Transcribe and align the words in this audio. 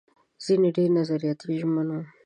ځينې 0.43 0.69
ډېر 0.77 0.89
نظریاتي 0.97 1.51
ژمن 1.61 1.87
وو. 1.91 2.01